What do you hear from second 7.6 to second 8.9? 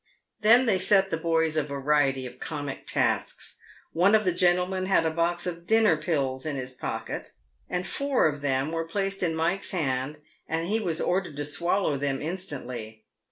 and four of them were